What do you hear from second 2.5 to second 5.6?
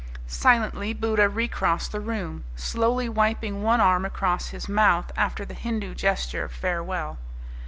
slowly wiping one arm across his mouth after the